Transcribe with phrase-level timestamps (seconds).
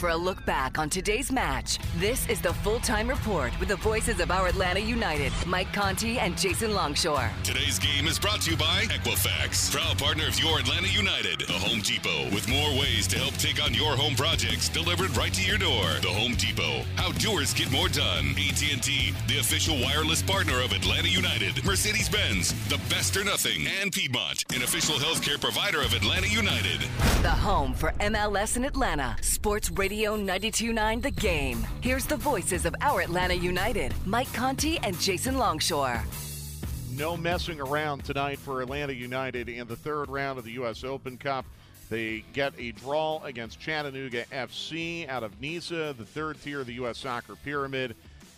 [0.00, 1.78] for a look back on today's match.
[1.98, 6.18] This is the full time report with the voices of our Atlanta United, Mike Conti
[6.18, 7.30] and Jason Longshore.
[7.44, 11.52] Today's game is brought to you by Equifax, proud partner of your Atlanta United, the
[11.52, 15.44] Home Depot, with more ways to help take on your home projects delivered right to
[15.44, 15.84] your door.
[16.00, 18.30] The Home Depot, how doers get more done.
[18.40, 21.62] AT&T, the official wireless partner of Atlanta United.
[21.62, 26.80] Mercedes-Benz, the best or nothing, and Piedmont, an official healthcare provider of Atlanta United.
[27.20, 29.14] The home for MLS in Atlanta.
[29.20, 31.66] Sports Radio 929 The Game.
[31.80, 36.04] Here's the voices of our Atlanta United, Mike Conti and Jason Longshore.
[36.92, 40.84] No messing around tonight for Atlanta United in the third round of the U.S.
[40.84, 41.44] Open Cup.
[41.88, 46.74] They get a draw against Chattanooga FC out of NISA, the third tier of the
[46.74, 46.98] U.S.
[46.98, 47.96] soccer pyramid.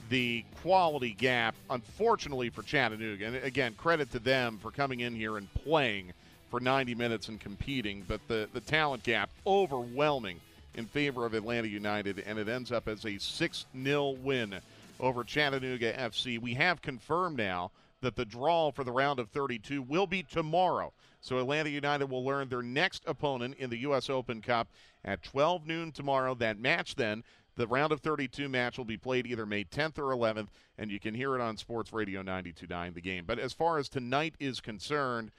[0.08, 5.36] The quality gap, unfortunately for Chattanooga, and again, credit to them for coming in here
[5.36, 6.12] and playing
[6.50, 10.40] for 90 minutes and competing, but the, the talent gap overwhelming
[10.74, 14.60] in favor of Atlanta United, and it ends up as a 6 0 win
[15.00, 16.40] over Chattanooga FC.
[16.40, 20.92] We have confirmed now that the draw for the round of 32 will be tomorrow.
[21.20, 24.10] So Atlanta United will learn their next opponent in the U.S.
[24.10, 24.68] Open Cup
[25.04, 26.34] at 12 noon tomorrow.
[26.34, 27.22] That match then,
[27.56, 30.98] the round of 32 match will be played either May 10th or 11th, and you
[30.98, 33.24] can hear it on Sports Radio 92.9 the game.
[33.26, 35.30] But as far as tonight is concerned,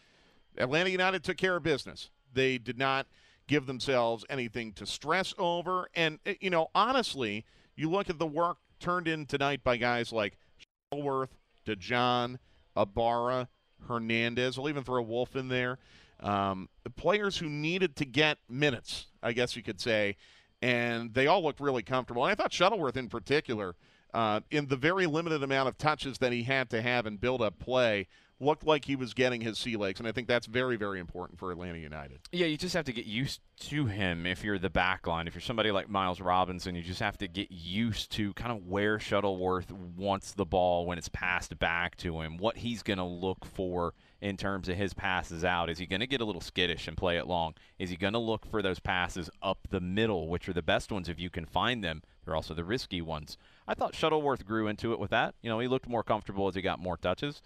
[0.57, 2.09] Atlanta United took care of business.
[2.33, 3.07] They did not
[3.48, 5.88] give themselves anything to stress over.
[5.96, 7.46] And, eh, you know, honestly,
[7.76, 10.38] you look at the work turned in tonight by guys like
[10.92, 12.38] Shuttleworth, DeJohn,
[12.78, 13.50] Ibarra,
[13.88, 14.58] Hernandez.
[14.58, 15.80] I'll even throw Wolff in there.
[16.20, 20.16] Um, the players who needed to get minutes, I guess you could say,
[20.62, 22.24] and they all looked really comfortable.
[22.24, 23.75] And I thought Shuttleworth in particular,
[24.14, 27.42] uh, in the very limited amount of touches that he had to have and build
[27.42, 28.08] up play,
[28.44, 31.40] looked like he was getting his sea legs, and I think that's very, very important
[31.40, 32.20] for Atlanta United.
[32.31, 35.28] Yeah, you just have to get used to him if you're the back line.
[35.28, 38.68] If you're somebody like Miles Robinson, you just have to get used to kind of
[38.68, 43.04] where Shuttleworth wants the ball when it's passed back to him, what he's going to
[43.04, 45.70] look for in terms of his passes out.
[45.70, 47.56] Is he going to get a little skittish and play it long?
[47.78, 50.92] Is he going to look for those passes up the middle, which are the best
[50.92, 52.02] ones if you can find them?
[52.24, 53.38] They're also the risky ones.
[53.68, 55.36] I thought Shuttleworth grew into it with that.
[55.42, 57.42] You know, he looked more comfortable as he got more touches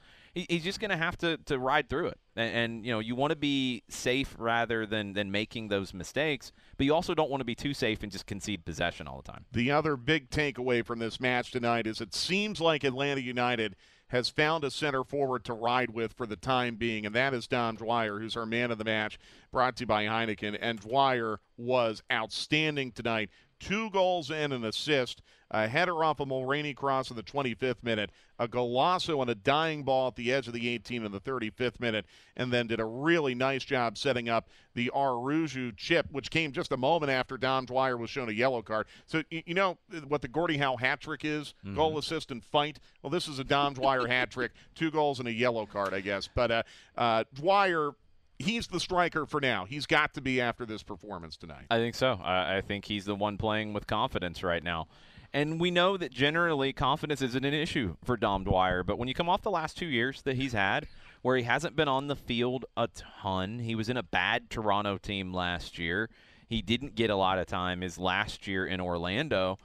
[0.49, 2.19] he's just going to have to to ride through it.
[2.35, 6.51] And, and you know, you want to be safe rather than than making those mistakes,
[6.77, 9.31] but you also don't want to be too safe and just concede possession all the
[9.31, 9.45] time.
[9.51, 13.75] The other big takeaway from this match tonight is it seems like Atlanta United
[14.09, 17.47] has found a center forward to ride with for the time being, and that is
[17.47, 19.19] Dom Dwyer, who's our man of the match,
[19.51, 20.57] brought to you by Heineken.
[20.61, 23.29] And Dwyer was outstanding tonight.
[23.59, 25.21] Two goals and an assist
[25.51, 29.83] a header off a Mulraney cross in the 25th minute, a Golazo on a dying
[29.83, 32.05] ball at the edge of the 18 in the 35th minute,
[32.35, 36.71] and then did a really nice job setting up the Araujo chip, which came just
[36.71, 38.87] a moment after Dom Dwyer was shown a yellow card.
[39.05, 39.77] So, you know
[40.07, 41.53] what the Gordie Howe hat trick is?
[41.65, 41.75] Mm-hmm.
[41.75, 42.79] Goal, assist, and fight.
[43.01, 44.51] Well, this is a Dom Dwyer hat trick.
[44.75, 46.29] Two goals and a yellow card, I guess.
[46.33, 46.63] But uh,
[46.97, 47.93] uh, Dwyer
[48.39, 49.65] he's the striker for now.
[49.65, 51.65] He's got to be after this performance tonight.
[51.71, 52.19] I think so.
[52.23, 54.87] I think he's the one playing with confidence right now.
[55.33, 59.13] And we know that generally confidence isn't an issue for Dom Dwyer, but when you
[59.13, 60.87] come off the last two years that he's had,
[61.21, 64.97] where he hasn't been on the field a ton, he was in a bad Toronto
[64.97, 66.09] team last year.
[66.47, 69.59] He didn't get a lot of time his last year in Orlando.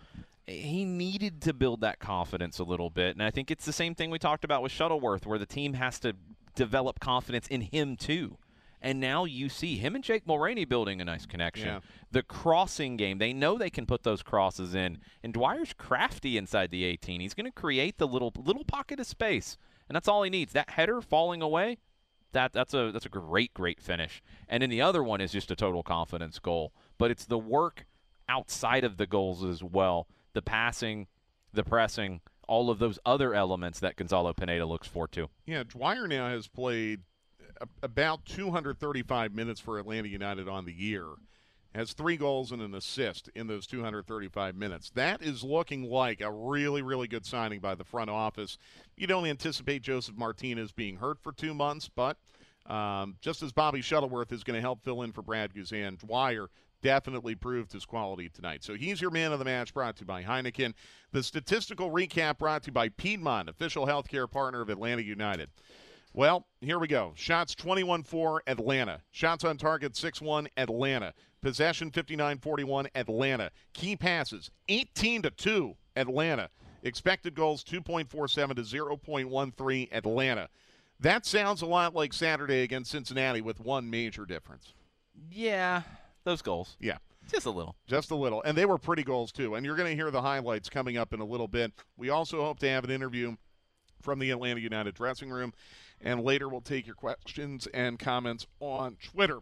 [0.46, 3.14] He needed to build that confidence a little bit.
[3.14, 5.74] And I think it's the same thing we talked about with Shuttleworth, where the team
[5.74, 6.14] has to
[6.56, 8.36] develop confidence in him too.
[8.84, 11.68] And now you see him and Jake Mulraney building a nice connection.
[11.68, 11.80] Yeah.
[12.10, 14.98] The crossing game, they know they can put those crosses in.
[15.22, 17.20] And Dwyer's crafty inside the 18.
[17.20, 19.56] He's going to create the little little pocket of space,
[19.88, 20.52] and that's all he needs.
[20.52, 21.78] That header falling away,
[22.32, 24.20] that that's a that's a great great finish.
[24.48, 26.72] And then the other one is just a total confidence goal.
[26.98, 27.86] But it's the work
[28.28, 30.08] outside of the goals as well.
[30.32, 31.06] The passing,
[31.52, 35.28] the pressing, all of those other elements that Gonzalo Pineda looks for too.
[35.46, 37.02] Yeah, Dwyer now has played
[37.82, 41.06] about 235 minutes for Atlanta United on the year.
[41.74, 44.90] Has three goals and an assist in those 235 minutes.
[44.90, 48.58] That is looking like a really, really good signing by the front office.
[48.94, 52.18] You don't anticipate Josef Martinez being hurt for two months, but
[52.66, 56.48] um, just as Bobby Shuttleworth is going to help fill in for Brad Guzan, Dwyer
[56.82, 58.62] definitely proved his quality tonight.
[58.64, 60.74] So he's your man of the match brought to you by Heineken.
[61.12, 65.48] The statistical recap brought to you by Piedmont, official healthcare partner of Atlanta United.
[66.14, 67.12] Well, here we go.
[67.16, 69.00] Shots 21 4 Atlanta.
[69.12, 71.14] Shots on target 6 1 Atlanta.
[71.40, 73.50] Possession 59 41 Atlanta.
[73.72, 76.50] Key passes 18 to 2 Atlanta.
[76.82, 80.48] Expected goals 2.47 to 0.13 Atlanta.
[81.00, 84.74] That sounds a lot like Saturday against Cincinnati with one major difference.
[85.30, 85.82] Yeah,
[86.24, 86.76] those goals.
[86.80, 86.98] Yeah.
[87.30, 87.76] Just a little.
[87.86, 88.42] Just a little.
[88.42, 89.54] And they were pretty goals, too.
[89.54, 91.72] And you're going to hear the highlights coming up in a little bit.
[91.96, 93.36] We also hope to have an interview
[94.02, 95.52] from the Atlanta United dressing room.
[96.02, 99.38] And later we'll take your questions and comments on Twitter.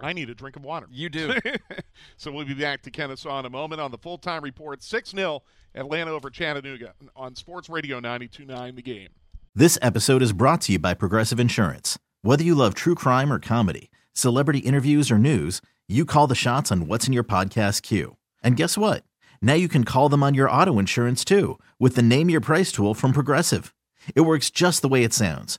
[0.00, 0.86] I need a drink of water.
[0.90, 1.34] You do.
[2.16, 5.10] so we'll be back to Kennesaw in a moment on the full time report 6
[5.10, 5.42] 0
[5.74, 9.08] Atlanta over Chattanooga on Sports Radio 929 The Game.
[9.54, 11.98] This episode is brought to you by Progressive Insurance.
[12.22, 16.72] Whether you love true crime or comedy, celebrity interviews or news, you call the shots
[16.72, 18.16] on what's in your podcast queue.
[18.42, 19.04] And guess what?
[19.40, 22.72] Now you can call them on your auto insurance too with the Name Your Price
[22.72, 23.74] tool from Progressive.
[24.14, 25.58] It works just the way it sounds.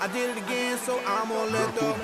[0.00, 1.94] I did it again, so I'm gonna let the.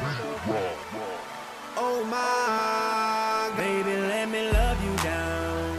[1.76, 3.56] Oh my.
[3.56, 5.78] Baby, let me love you down.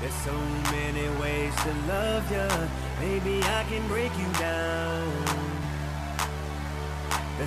[0.00, 0.32] There's so
[0.72, 2.48] many ways to love you.
[3.00, 5.01] Maybe I can break you down.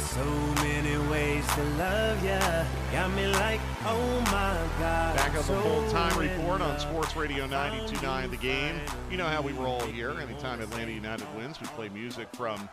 [0.06, 2.66] There's so many ways to love ya.
[2.92, 5.16] Got me like, oh my God.
[5.16, 6.80] Back up the so full time report on.
[6.80, 8.80] Sports Radio 929 The Game.
[9.10, 10.12] You know how we roll here.
[10.12, 12.70] Anytime Atlanta United wins, we play music from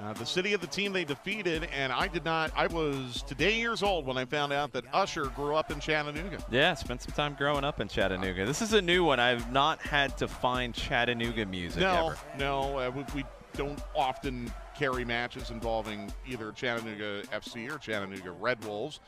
[0.00, 1.68] uh, the city of the team they defeated.
[1.74, 5.26] And I did not, I was today years old when I found out that Usher
[5.26, 6.42] grew up in Chattanooga.
[6.50, 8.46] Yeah, spent some time growing up in Chattanooga.
[8.46, 9.20] This is a new one.
[9.20, 12.18] I've not had to find Chattanooga music No, ever.
[12.38, 13.24] no, uh, we, we
[13.54, 14.50] don't often
[14.82, 18.98] carry matches involving either Chattanooga FC or Chattanooga Red Wolves.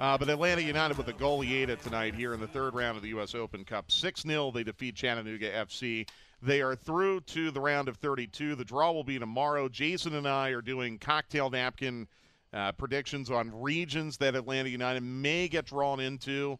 [0.00, 3.10] Uh, but Atlanta United with a goleada tonight here in the third round of the
[3.10, 3.34] U.S.
[3.34, 3.90] Open Cup.
[3.90, 6.08] 6 0, they defeat Chattanooga FC.
[6.40, 8.54] They are through to the round of 32.
[8.54, 9.68] The draw will be tomorrow.
[9.68, 12.08] Jason and I are doing cocktail napkin
[12.54, 16.58] uh, predictions on regions that Atlanta United may get drawn into.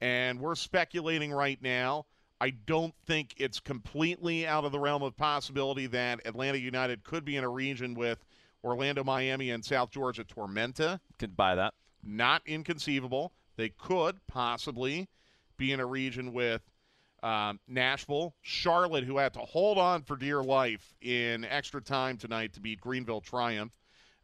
[0.00, 2.06] And we're speculating right now
[2.40, 7.24] I don't think it's completely out of the realm of possibility that Atlanta United could
[7.24, 8.24] be in a region with
[8.62, 11.00] Orlando, Miami, and South Georgia Tormenta.
[11.18, 11.74] Could buy that.
[12.02, 13.32] Not inconceivable.
[13.56, 15.08] They could possibly
[15.56, 16.62] be in a region with
[17.22, 22.52] um, Nashville, Charlotte, who had to hold on for dear life in extra time tonight
[22.52, 23.72] to beat Greenville Triumph.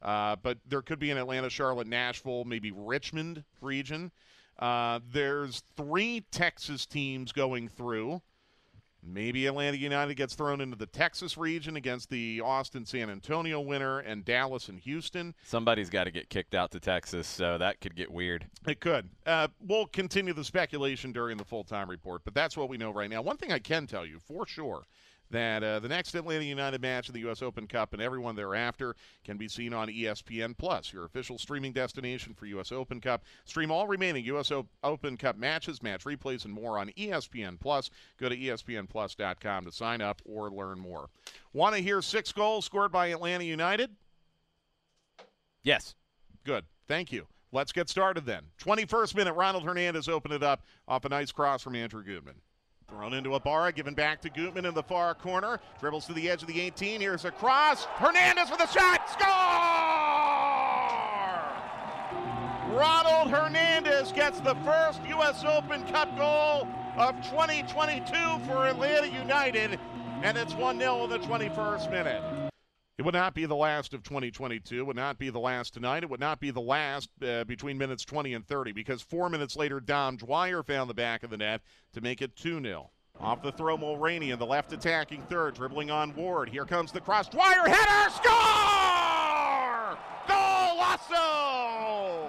[0.01, 4.13] Uh, but there could be an Atlanta, Charlotte, Nashville, maybe Richmond region.
[4.59, 8.23] Uh, there's three Texas teams going through.
[9.07, 13.99] Maybe Atlanta United gets thrown into the Texas region against the Austin San Antonio winner
[13.99, 15.35] and Dallas and Houston.
[15.45, 18.47] Somebody's got to get kicked out to Texas, so that could get weird.
[18.67, 19.11] It could.
[19.27, 22.93] Uh, we'll continue the speculation during the full time report, but that's what we know
[22.93, 23.21] right now.
[23.21, 24.85] One thing I can tell you for sure
[25.35, 27.43] that uh, the next Atlanta United match in the U.S.
[27.43, 32.35] Open Cup and everyone thereafter can be seen on ESPN Plus, your official streaming destination
[32.35, 32.71] for U.S.
[32.71, 33.25] Open Cup.
[33.45, 34.53] Stream all remaining U.S.
[34.53, 37.91] O- Open Cup matches, match replays, and more on ESPN Plus.
[38.19, 41.09] Go to ESPNPlus.com to sign up or learn more.
[41.53, 43.91] Want to hear six goals scored by Atlanta United?
[45.65, 45.97] Yes.
[46.45, 46.65] Good.
[46.87, 47.27] Thank you.
[47.51, 48.43] Let's get started then.
[48.63, 52.35] 21st minute, Ronald Hernandez opened it up off a nice cross from Andrew Gutman.
[52.89, 55.59] Thrown into a Ibarra, given back to Gutman in the far corner.
[55.81, 57.01] Dribbles to the edge of the 18.
[57.01, 57.85] Here's a cross.
[57.85, 59.11] Hernandez with a shot.
[59.11, 59.25] Score!
[62.79, 65.45] Ronald Hernandez gets the first U.S.
[65.45, 68.13] Open Cup goal of 2022
[68.47, 69.79] for Atlanta United,
[70.23, 72.44] and it's 1 0 in the 21st minute.
[72.97, 74.79] It would not be the last of 2022.
[74.79, 76.05] It would not be the last tonight.
[76.05, 79.57] It would not be the last uh, between minutes 20 and 30 because four minutes
[79.57, 81.61] later, Dom Dwyer found the back of the net
[81.93, 82.91] to make it 2 0.
[83.21, 86.49] Off the throw, Mulraney in the left attacking third, dribbling on Ward.
[86.49, 87.29] Here comes the cross.
[87.29, 88.11] Dwyer header!
[88.11, 89.99] Score!
[90.29, 92.29] Golazo!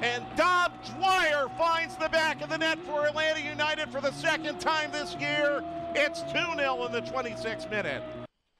[0.00, 4.60] And Dom Dwyer finds the back of the net for Atlanta United for the second
[4.60, 5.62] time this year.
[5.94, 8.02] It's 2 0 in the 26th minute.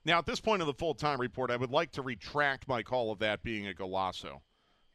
[0.08, 2.82] Now, at this point in the full time report, I would like to retract my
[2.82, 4.40] call of that being a Golazo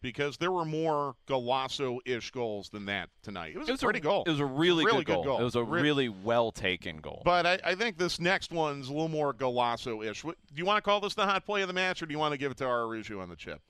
[0.02, 3.54] because there were more Golazo ish goals than that tonight.
[3.54, 4.24] It was, It was a pretty goal.
[4.26, 5.40] It was a really, really good, good goal.
[5.40, 7.22] It was a Re- really well taken goal.
[7.24, 10.24] But I, I think this next one's a little more Golazo ish.
[10.24, 12.20] Do you want to call this the hot play of the match or do you
[12.20, 13.62] want to give it to Araújo on the chip?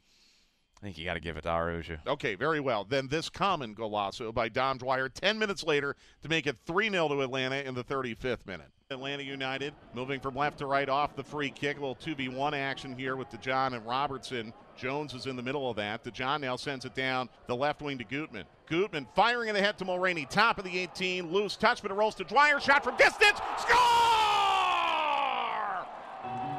[0.82, 2.00] I think you got to give it to Araújo.
[2.08, 2.86] Okay, very well.
[2.86, 7.10] Then this common golazo by Dom Dwyer 10 minutes later to make it 3 0
[7.10, 8.72] to Atlanta in the 35th minute.
[8.92, 11.78] Atlanta United moving from left to right off the free kick.
[11.78, 14.54] A little 2v1 action here with DeJohn and Robertson.
[14.78, 16.04] Jones is in the middle of that.
[16.04, 18.46] DeJohn now sends it down the left wing to Gutman.
[18.68, 20.30] Gutman firing in the head to Mulraney.
[20.30, 21.32] Top of the 18.
[21.32, 22.60] Loose touch, but it rolls to Dwyer.
[22.60, 23.40] Shot from distance.
[23.58, 23.80] Score!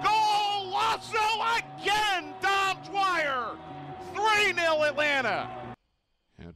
[0.02, 3.56] Golazo again, Dom Dwyer.
[4.14, 5.50] 3 0 Atlanta.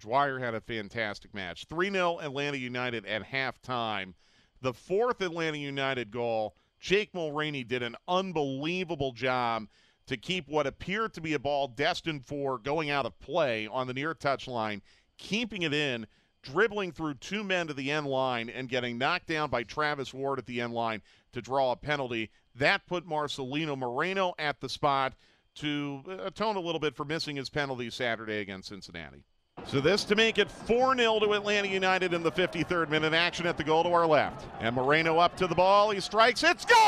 [0.01, 1.67] Dwyer had a fantastic match.
[1.67, 4.15] 3 0 Atlanta United at halftime.
[4.61, 9.69] The fourth Atlanta United goal, Jake Mulraney did an unbelievable job
[10.07, 13.87] to keep what appeared to be a ball destined for going out of play on
[13.87, 14.83] the near touch line,
[15.17, 16.07] keeping it in,
[16.43, 20.39] dribbling through two men to the end line, and getting knocked down by Travis Ward
[20.39, 22.31] at the end line to draw a penalty.
[22.55, 25.15] That put Marcelino Moreno at the spot
[25.57, 29.25] to uh, atone a little bit for missing his penalty Saturday against Cincinnati.
[29.67, 33.57] So this to make it 4-0 to Atlanta United in the 53rd minute action at
[33.57, 34.47] the goal to our left.
[34.61, 35.91] And Moreno up to the ball.
[35.91, 36.61] He strikes it.
[36.61, 36.79] Score!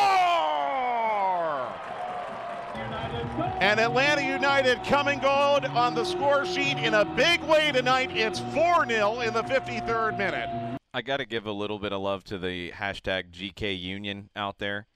[3.60, 5.26] And Atlanta United coming good
[5.66, 8.10] on the score sheet in a big way tonight.
[8.12, 10.78] It's 4-0 in the 53rd minute.
[10.94, 14.58] I got to give a little bit of love to the hashtag GK Union out
[14.58, 14.86] there.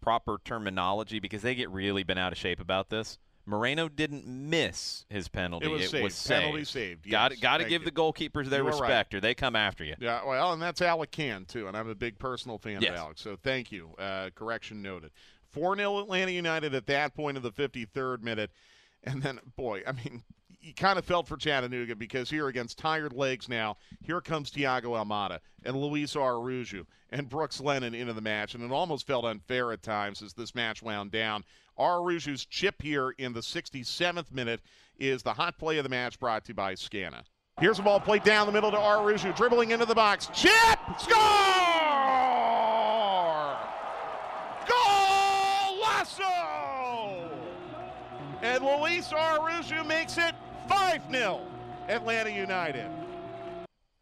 [0.00, 3.18] Proper terminology because they get really been out of shape about this.
[3.48, 5.66] Moreno didn't miss his penalty.
[5.66, 6.04] It was saved.
[6.04, 6.40] was saved.
[6.42, 7.40] Penalty saved, Got yes.
[7.40, 7.86] got to give you.
[7.86, 8.80] the goalkeepers their You are right.
[8.80, 9.94] respect, or they come after you.
[9.98, 12.90] Yeah, well, and that's Alec Kann, too, and I'm a big personal fan Yes.
[12.92, 13.90] of Alex, so thank you.
[13.98, 15.10] Uh, correction noted.
[15.50, 18.50] 4 0 Atlanta United at that point of the 53rd minute.
[19.04, 20.22] And then, boy, I mean,
[20.60, 24.90] you kind of felt for Chattanooga because here against tired legs now, here comes Thiago
[25.02, 28.54] Almada and Luiz Araújo and Brooks Lennon into the match.
[28.54, 31.44] And it almost felt unfair at times as this match wound down.
[31.78, 34.60] Araújo's chip here in the 67th minute
[34.98, 37.22] is the hot play of the match brought to you by Scana.
[37.60, 40.28] Here's a ball played down the middle to Araújo, dribbling into the box.
[40.32, 40.78] Chip!
[40.98, 41.18] Score!
[45.88, 46.28] Golazo!
[48.42, 50.34] And Luiz Araújo makes it
[50.68, 51.40] 5-0
[51.88, 52.86] Atlanta United.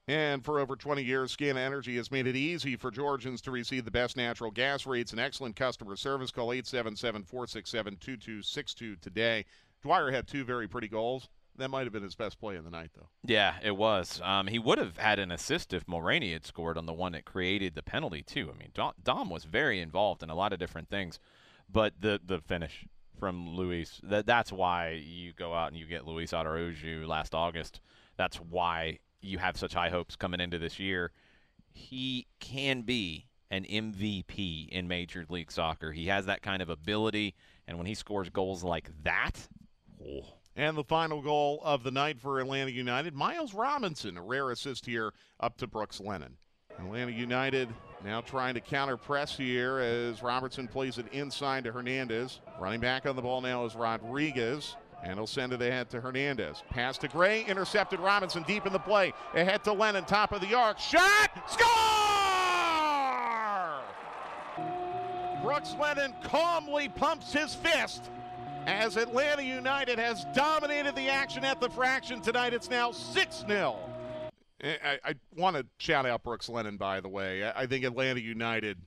[0.09, 3.85] And for over 20 years, Scana Energy has made it easy for Georgians to receive
[3.85, 6.31] the best natural gas rates and excellent customer service.
[6.31, 9.45] Call 877-467-2262 today.
[9.83, 11.29] Dwyer had two very pretty goals.
[11.59, 13.09] that might have been his best play of the night, though.
[13.25, 14.21] Yeah, it was.
[14.23, 17.25] Um, he would have had an assist if Mulraney had scored on the one that
[17.25, 18.51] created the penalty too.
[18.55, 21.19] I mean, Dom, Dom was very involved in a lot of different things,
[21.69, 22.87] but the the finish
[23.19, 27.81] from Luiz that that's why you go out and you get Luiz Araujo last August.
[28.19, 31.13] That's why you have such high hopes coming into this year.
[31.73, 35.93] He can be an MVP in Major League Soccer.
[35.93, 37.35] He has that kind of ability,
[37.67, 39.49] and when he scores goals like that,
[40.03, 40.37] oh.
[40.59, 44.87] And the final goal of the night for Atlanta United, Miles Robinson, a rare assist
[44.87, 46.39] here up to Brooks Lennon.
[46.79, 47.69] Atlanta United
[48.05, 52.41] now trying to counter press here as Robertson plays it inside to Hernandez.
[52.59, 54.77] Running back on the ball now is Rodriguez.
[55.07, 56.65] And he'll send it ahead to Hernandez.
[56.69, 59.13] Pass to Gray, intercepted Robinson deep in the play.
[59.35, 60.81] Ahead to Lennon, top of the arc.
[60.81, 61.31] Shot!
[61.49, 61.67] Score!
[65.43, 68.11] Brooks Lennon calmly pumps his fist
[68.67, 72.53] as Atlanta United has dominated the action at the fraction tonight.
[72.53, 73.79] It's now 6 0.
[74.63, 77.45] Eh, I, I want to shout out Brooks Lennon, by the way.
[77.45, 78.79] I, I think Atlanta United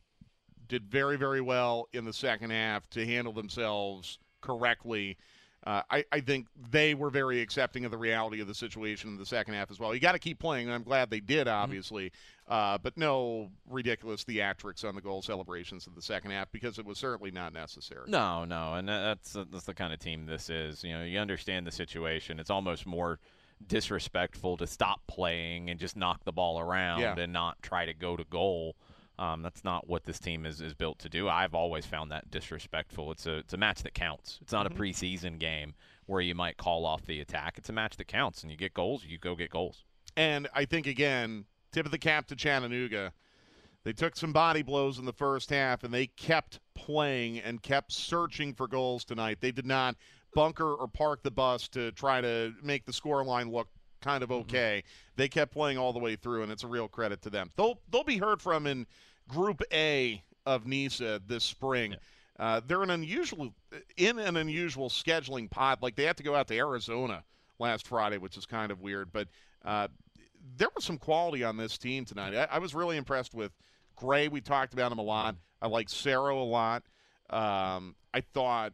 [0.67, 5.17] did very, very well in the second half to handle themselves correctly.
[5.65, 9.17] Uh, I, I, think they were very accepting of the reality of the situation in
[9.17, 9.93] the second half as well.
[9.93, 11.63] You got to keep playing, and I'm glad they did, mm-hmm.
[11.63, 12.05] obviously.
[12.05, 12.53] Mm-hmm.
[12.53, 16.85] Uh, but no ridiculous theatrics on the goal celebrations in the second half because it
[16.85, 18.09] was certainly not necessary.
[18.09, 20.83] No, no, and that's that's the kind of team this is.
[20.83, 22.39] You know, you understand the situation.
[22.39, 23.19] It's almost more
[23.67, 27.19] disrespectful to stop playing and just knock the ball around yeah.
[27.19, 28.75] and not try to go to goal.
[29.19, 31.27] Um, that's not what this team is, is built to do.
[31.27, 33.11] I've always found that disrespectful.
[33.11, 34.39] It's a it's a match that counts.
[34.41, 34.81] It's not mm-hmm.
[34.81, 35.73] a preseason game
[36.05, 37.57] where you might call off the attack.
[37.57, 39.83] It's a match that counts, and you get goals, you go get goals.
[40.15, 43.11] And I think again, tip of the cap to Chattanooga.
[43.83, 47.91] They took some body blows in the first half, and they kept playing and kept
[47.91, 49.39] searching for goals tonight.
[49.41, 49.95] They did not
[50.33, 53.67] bunker or park the bus to try to make the score line look
[54.01, 54.41] kind of mm-hmm.
[54.41, 54.83] okay.
[54.83, 55.13] Mm-hmm.
[55.15, 57.51] They kept playing all the way through, and it's a real credit to them.
[57.55, 58.87] They'll they'll be heard from in
[59.29, 61.91] Group A of NISA this spring.
[61.91, 61.97] Yeah.
[62.39, 63.53] Uh, they're an unusual
[63.97, 65.81] in an unusual scheduling pod.
[65.81, 67.23] Like they had to go out to Arizona
[67.59, 69.11] last Friday, which is kind of weird.
[69.11, 69.27] But
[69.63, 69.89] uh,
[70.57, 72.33] there was some quality on this team tonight.
[72.35, 73.51] I, I, was really impressed with
[73.95, 74.29] Gray.
[74.29, 75.35] We talked about him a lot.
[75.61, 76.83] I like Cerro a lot.
[77.29, 78.73] Um, I thought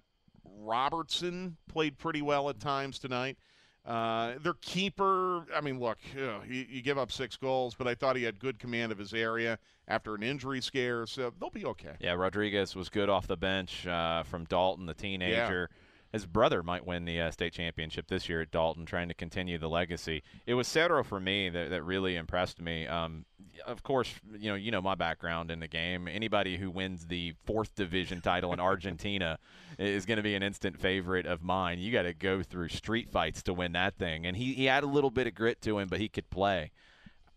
[0.60, 3.38] Robertson played pretty well at times tonight.
[3.86, 7.88] Uh, their keeper, I mean, look, you, know, you, you, give up six goals, but
[7.88, 11.52] I thought he had good command of his area after an injury scare, so they'll
[11.52, 11.94] be okay.
[12.00, 15.70] Yeah, Rodriguez was good off the bench uh, from Dalton, the teenager.
[15.72, 15.78] Yeah
[16.16, 19.58] his brother might win the uh, state championship this year at Dalton, trying to continue
[19.58, 20.24] the legacy.
[20.48, 22.88] It was Cerro for me that, that really impressed me.
[22.88, 23.26] Um,
[23.66, 26.08] of course, you know you know my background in the game.
[26.08, 29.40] Anybody who wins the fourth division title in Argentina
[29.78, 31.80] is going to be an instant favorite of mine.
[31.80, 34.86] You got to go through street fights to win that thing, and he he had
[34.86, 36.72] a little bit of grit to him, but he could play.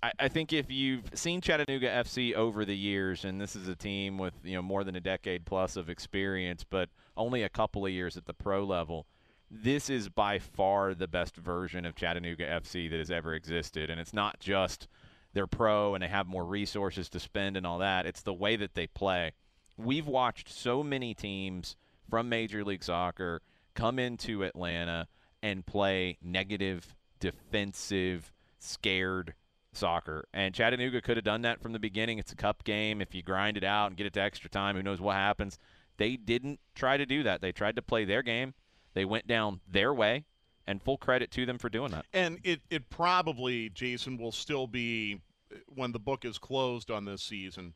[0.02, 3.74] I, I think if you've seen Chattanooga FC over the years, and this is a
[3.74, 7.84] team with you know more than a decade plus of experience, but only a couple
[7.84, 9.06] of years at the pro level,
[9.50, 13.90] this is by far the best version of Chattanooga FC that has ever existed.
[13.90, 14.88] And it's not just
[15.32, 18.06] they're pro and they have more resources to spend and all that.
[18.06, 19.32] It's the way that they play.
[19.76, 21.76] We've watched so many teams
[22.11, 23.42] from Major League Soccer
[23.74, 25.06] come into Atlanta
[25.42, 29.34] and play negative, defensive, scared
[29.79, 30.27] soccer.
[30.35, 32.19] And Chattanooga could have done that from the beginning.
[32.19, 33.01] It's a cup game.
[33.01, 35.59] If you grind it out and get it to extra time, who knows what happens.
[35.97, 37.41] They didn't try to do that.
[37.41, 38.55] They tried to play their game.
[38.95, 40.25] They went down their way,
[40.67, 42.07] and full credit to them for doing that.
[42.12, 45.21] And it, it probably, Jason, will still be,
[45.67, 47.75] when the book is closed on this season,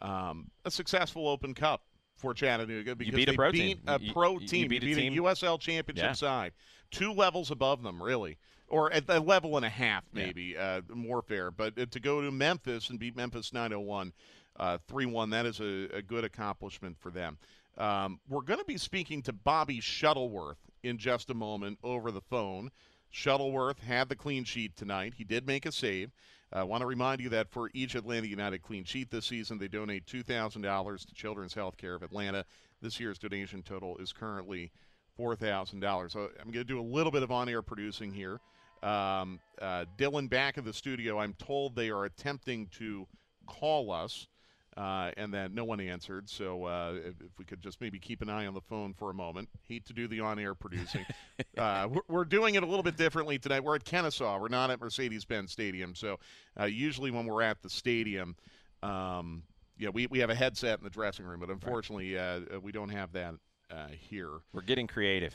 [0.00, 1.82] um, a successful Open Cup
[2.16, 3.80] for Chattanooga because you beat a pro beat team.
[3.86, 4.62] a pro you, team.
[4.64, 6.12] You beat, you beat a USL championship yeah.
[6.12, 6.52] side,
[6.90, 10.80] two levels above them, really or at a level and a half, maybe yeah.
[10.90, 11.50] uh, more fair.
[11.50, 14.12] But uh, to go to Memphis and beat Memphis 901
[14.58, 17.38] uh, 3 1, that is a, a, good accomplishment for them.
[17.78, 22.20] Um, we're going to be speaking to Bobby Shuttleworth in just a moment over the
[22.22, 22.70] phone.
[23.10, 25.14] Shuttleworth had the clean sheet tonight.
[25.16, 26.10] He did make a save.
[26.52, 29.68] I want to remind you that for each Atlanta United clean sheet this season, they
[29.68, 32.44] donate $2,000 to Children's Healthcare of Atlanta.
[32.80, 34.70] This year's donation total is currently
[35.18, 36.10] $4,000.
[36.10, 38.40] So I'm going to do a little bit of on air producing here.
[38.82, 41.18] Um, uh, Dylan back in the studio.
[41.18, 43.06] I'm told they are attempting to
[43.46, 44.28] call us,
[44.76, 46.28] uh, and that no one answered.
[46.28, 49.10] So uh, if, if, we could just maybe keep an eye on the phone for
[49.10, 49.48] a moment.
[49.66, 51.04] Hate to do the on-air producing.
[51.56, 53.64] Uh, we're, we're, doing it a little bit differently tonight.
[53.64, 54.38] We're at Kennesaw.
[54.38, 55.94] We're not at Mercedes-Benz Stadium.
[55.94, 56.18] So
[56.60, 58.36] uh, usually when we're at the stadium.
[58.82, 59.42] Um,
[59.78, 62.42] yeah, we, we have a headset in the dressing room, but unfortunately, right.
[62.54, 63.34] uh, we don't have that
[63.70, 64.30] uh, here.
[64.52, 65.34] We're getting creative.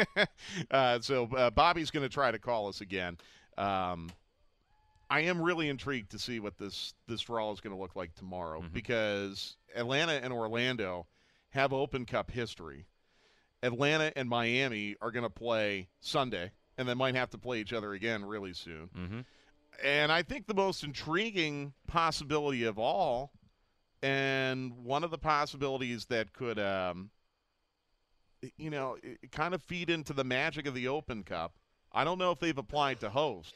[0.70, 3.18] uh, so uh, Bobby's going to try to call us again.
[3.58, 4.10] Um,
[5.10, 8.14] I am really intrigued to see what this this draw is going to look like
[8.14, 8.72] tomorrow Mm-hmm.
[8.72, 11.06] because Atlanta and Orlando
[11.50, 12.86] have Open Cup history.
[13.62, 17.72] Atlanta and Miami are going to play Sunday, and they might have to play each
[17.72, 18.88] other again really soon.
[18.96, 19.20] mm-hmm.
[19.84, 23.32] And I think the most intriguing possibility of all,
[24.02, 27.10] and one of the possibilities that could, um,
[28.56, 31.52] you know, it- kind of feed into the magic of the Open Cup.
[31.92, 33.54] I don't know if they've applied to host,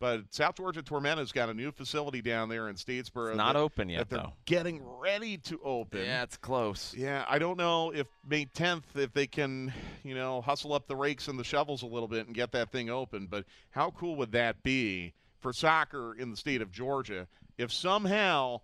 [0.00, 3.28] but South Georgia Tormenta's got a new facility down there in Statesboro.
[3.28, 4.32] It's not that- open yet, that they're though.
[4.46, 6.00] getting ready to open.
[6.04, 6.94] Yeah, it's close.
[6.96, 10.96] Yeah, I don't know if May 10th, if they can, you know, hustle up the
[10.96, 13.26] rakes and the shovels a little bit and get that thing open.
[13.26, 18.60] But how cool would that be for soccer in the state of Georgia if somehow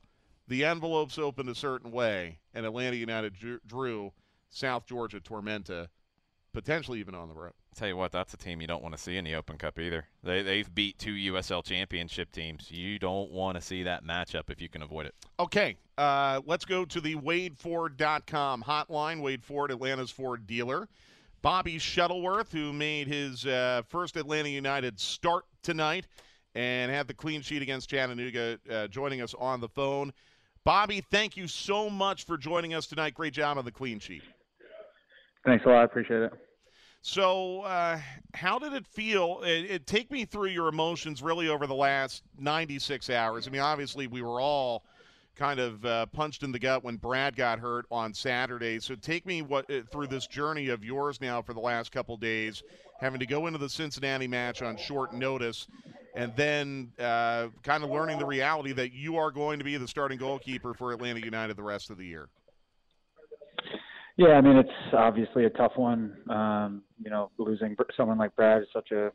[0.49, 4.13] the envelopes opened a certain way and Atlanta United drew, drew
[4.55, 5.89] South Georgia Tormenta,
[6.53, 7.53] potentially even on the road?
[7.75, 9.79] Tell you what, that's a team you don't want to see in the Open Cup
[9.81, 10.07] either.
[10.23, 12.71] They they've beat two USL championship teams.
[12.71, 15.15] You don't want to see that matchup if you can avoid it.
[15.41, 19.21] Okay, uh, let's go to the WadeFord.com hotline.
[19.21, 20.89] Wade Ford, Atlanta's Ford dealer.
[21.43, 26.07] Bobby Shuttleworth, who made his uh, first Atlanta United start tonight
[26.55, 30.13] and had the clean sheet against Chattanooga, uh, joining us on the phone.
[30.65, 33.13] Bobby, thank you so much for joining us tonight.
[33.13, 34.23] Great job on the clean sheet.
[35.45, 35.81] Thanks a lot.
[35.81, 36.33] I appreciate it.
[37.03, 38.01] So, uh,
[38.33, 39.43] how did it feel?
[39.45, 43.47] It, it take me through your emotions really over the last 96 hours.
[43.47, 44.85] I mean, obviously, we were all
[45.37, 48.81] kind of uh, punched in the gut when Brad got hurt on Saturday.
[48.81, 52.17] So, take me what uh, through this journey of yours now for the last couple
[52.17, 52.63] days,
[52.99, 55.69] having to go into the Cincinnati match on short notice,
[56.15, 59.89] and then uh, kind of learning the reality that you are going to be the
[59.89, 62.31] starting goalkeeper for Atlanta United the rest of the year.
[64.17, 66.17] Yeah, I mean it's obviously a tough one.
[66.31, 69.11] Um, you know, losing someone like Brad is such a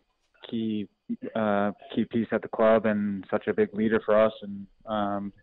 [0.49, 0.87] key
[1.35, 4.33] uh, key piece at the club and such a big leader for us.
[4.41, 5.33] And um,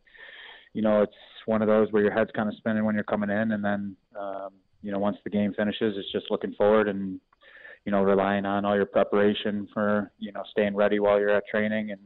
[0.75, 1.15] you know, it's
[1.47, 3.97] one of those where your head's kind of spinning when you're coming in, and then
[4.19, 4.51] um,
[4.83, 7.19] you know once the game finishes, it's just looking forward and
[7.87, 11.47] you know relying on all your preparation for you know staying ready while you're at
[11.51, 12.01] training and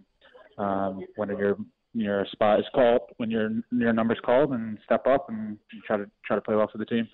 [0.59, 1.57] um, when your
[1.95, 6.09] your spot is called, when your your number's called, and step up and try to
[6.25, 7.09] try to play well for the team.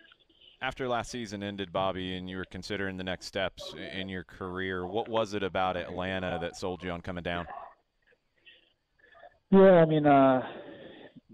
[0.62, 4.86] After last season ended, Bobby, and you were considering the next steps in your career,
[4.86, 7.46] what was it about Atlanta that sold you on coming down?
[9.50, 10.42] Yeah, I mean, uh,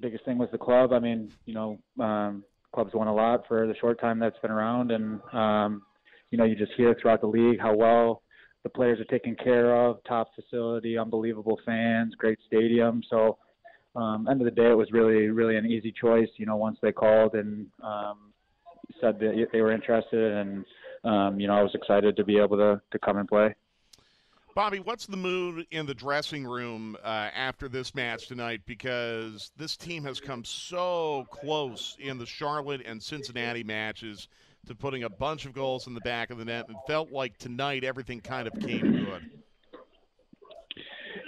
[0.01, 0.93] biggest thing was the club.
[0.93, 2.43] I mean, you know, um,
[2.75, 5.83] club's won a lot for the short time that's been around, and um,
[6.31, 8.23] you know, you just hear throughout the league how well
[8.65, 10.03] the players are taken care of.
[10.05, 13.03] Top facility, unbelievable fans, great stadium.
[13.09, 13.39] So,
[13.95, 16.29] um, end of the day, it was really, really an easy choice.
[16.37, 18.32] You know, once they called and um,
[19.01, 20.65] said that they were interested, and
[21.05, 23.55] um, you know, I was excited to be able to to come and play.
[24.55, 28.61] Bobby, what's the mood in the dressing room uh, after this match tonight?
[28.67, 34.29] Because this team has come so close in the Charlotte and Cincinnati matches
[34.67, 37.39] to putting a bunch of goals in the back of the net, and felt like
[37.39, 39.31] tonight everything kind of came good.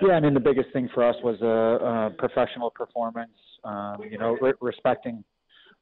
[0.03, 3.33] Yeah, I mean the biggest thing for us was a, a professional performance.
[3.64, 5.25] Um, you know, re- respecting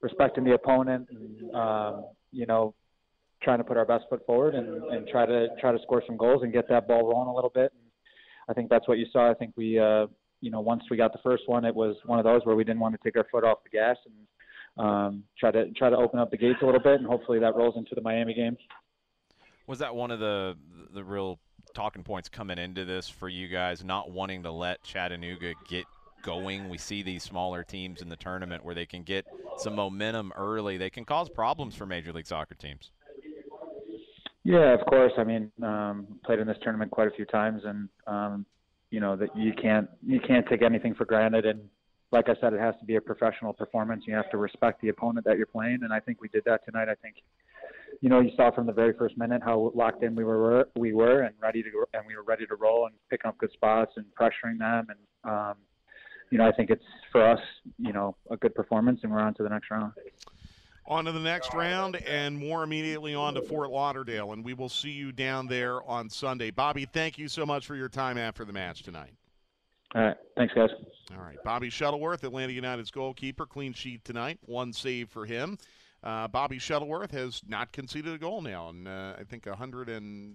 [0.03, 2.75] respecting the opponent, and um, you know,
[3.43, 6.17] trying to put our best foot forward and, and try to try to score some
[6.17, 7.73] goals and get that ball rolling a little bit.
[7.73, 7.83] And
[8.49, 9.31] I think that's what you saw.
[9.31, 10.07] I think we, uh,
[10.41, 12.65] you know, once we got the first one, it was one of those where we
[12.65, 15.97] didn't want to take our foot off the gas and um, try to try to
[15.97, 18.57] open up the gates a little bit, and hopefully that rolls into the Miami game.
[19.67, 20.57] Was that one of the
[20.93, 21.39] the real
[21.75, 25.87] talking points coming into this for you guys, not wanting to let Chattanooga get
[26.23, 26.69] going?
[26.69, 29.27] We see these smaller teams in the tournament where they can get
[29.59, 30.77] some momentum early.
[30.77, 32.91] They can cause problems for Major League Soccer teams.
[34.45, 35.13] Yeah, of course.
[35.19, 38.47] I mean, um, played in this tournament quite a few times, and um,
[38.91, 41.47] you know that you can't you can't take anything for granted.
[41.47, 41.61] And
[42.11, 44.05] like I said, it has to be a professional performance.
[44.07, 46.65] You have to respect the opponent that you're playing, and I think we did that
[46.65, 46.89] tonight.
[46.89, 47.17] I think,
[48.01, 50.93] you know, you saw from the very first minute how locked in we were we
[50.93, 53.93] were and ready to and we were ready to roll and picking up good spots
[53.97, 54.89] and pressuring them.
[54.91, 55.55] And um,
[56.33, 57.41] you know, I think it's for us,
[57.79, 59.93] you know, a good performance, and we're on to the next round.
[60.87, 64.71] On to the next round, and more immediately on to Fort Lauderdale, and we will
[64.71, 66.51] see you down there on Sunday.
[66.51, 69.13] Bobby, thank you so much for your time after the match tonight.
[69.95, 70.71] All right, thanks, guys.
[71.15, 75.59] All right, Bobby Shuttleworth, Atlanta United's goalkeeper, clean sheet tonight, one save for him.
[76.03, 80.35] Uh, Bobby Shuttleworth has not conceded a goal now and uh, I think 150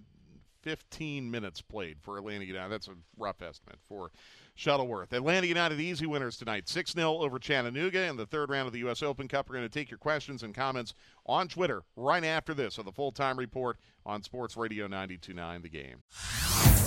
[0.67, 2.69] 15 minutes played for Atlanta United.
[2.69, 4.11] That's a rough estimate for
[4.53, 5.13] Shuttleworth.
[5.13, 8.79] Atlanta United easy winners tonight 6 0 over Chattanooga in the third round of the
[8.79, 9.01] U.S.
[9.01, 9.47] Open Cup.
[9.47, 10.93] We're going to take your questions and comments
[11.25, 15.69] on Twitter right after this of the full time report on Sports Radio 929 The
[15.69, 16.86] Game.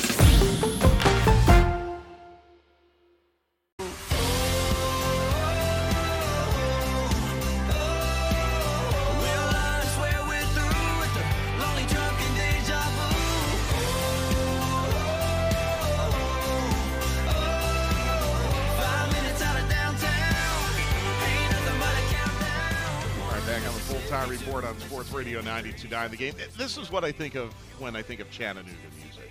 [25.61, 26.33] 92.9 The Game.
[26.57, 28.69] This is what I think of when I think of Chattanooga
[29.03, 29.29] music.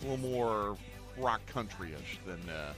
[0.00, 0.76] A little more
[1.18, 2.40] rock country-ish than.
[2.48, 2.72] Uh,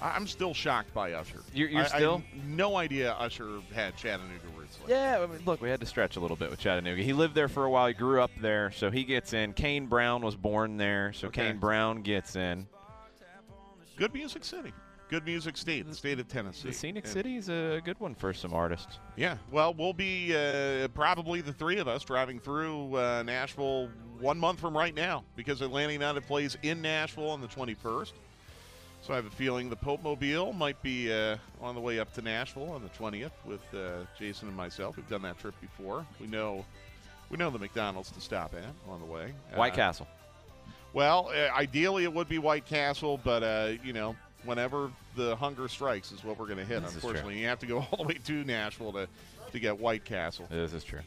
[0.00, 1.40] I'm still shocked by Usher.
[1.52, 4.78] You're, you're I, still I no idea Usher had Chattanooga roots.
[4.80, 7.02] Like yeah, I mean, look, we had to stretch a little bit with Chattanooga.
[7.02, 7.88] He lived there for a while.
[7.88, 9.54] He grew up there, so he gets in.
[9.54, 11.46] Kane Brown was born there, so Okay.
[11.48, 12.66] Kane Brown gets in.
[13.96, 14.72] Good music city.
[15.08, 15.88] Good music state.
[15.88, 16.68] The state of Tennessee.
[16.68, 18.98] The scenic And- city is a good one for some artists.
[19.16, 23.88] Yeah, well, we'll be uh, probably the three of us driving through uh, Nashville
[24.20, 28.12] one month from right now because Atlanta United plays in Nashville on the 21st.
[29.00, 32.12] So I have a feeling the Pope Mobile might be uh, on the way up
[32.14, 34.96] to Nashville on the 20th with uh, Jason and myself.
[34.96, 36.04] We've done that trip before.
[36.20, 36.66] We know
[37.30, 39.32] we know the McDonald's to stop at on the way.
[39.54, 40.08] White Uh, Castle.
[40.92, 45.68] Well, uh, ideally it would be White Castle, but uh, you know, whenever the hunger
[45.68, 46.82] strikes is what we're going to hit.
[46.82, 49.08] This unfortunately, you have to go all the way to Nashville to
[49.52, 50.46] to get White Castle.
[50.50, 51.00] This is true.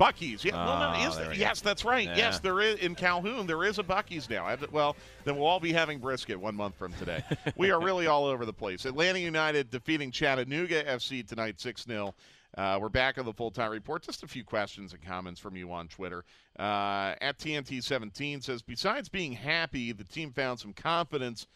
[0.00, 1.32] Buc-ee's, yeah, well, Ah, no, is there there?
[1.32, 1.40] we go.
[1.42, 2.06] Yes, that's right.
[2.06, 2.16] Yeah.
[2.16, 3.46] Yes, there is in Calhoun.
[3.46, 4.46] There is a Buc-ee's now.
[4.46, 7.22] I have to- Well, then we'll all be having brisket one month from today.
[7.56, 8.86] we are really all over the place.
[8.86, 12.14] Atlanta United defeating Chattanooga FC tonight, six 0
[12.58, 14.02] uh, we're back on the full time report.
[14.02, 16.24] Just a few questions and comments from you on Twitter.
[16.58, 21.46] Uh, at TNT17 says, besides being happy, the team found some confidence